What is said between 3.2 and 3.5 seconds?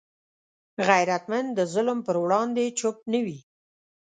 وي